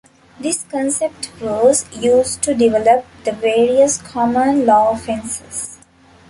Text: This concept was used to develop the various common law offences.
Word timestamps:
This 0.39 0.63
concept 0.63 1.29
was 1.39 1.85
used 1.95 2.41
to 2.41 2.55
develop 2.55 3.05
the 3.23 3.33
various 3.33 3.99
common 4.01 4.65
law 4.65 4.89
offences. 4.93 5.77